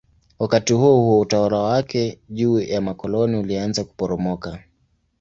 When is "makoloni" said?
2.81-3.37